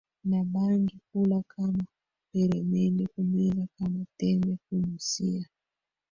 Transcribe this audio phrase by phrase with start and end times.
[0.23, 1.85] na bangi kula kama
[2.31, 5.49] peremende kumeza kama tembe kunusia